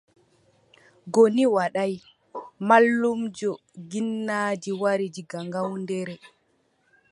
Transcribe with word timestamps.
Goni 1.13 1.43
Wadaay, 1.55 1.93
mallumjo 2.67 3.51
ginnaaji 3.89 4.71
wari 4.81 5.07
diga 5.15 5.39
Ngawdere. 5.47 6.15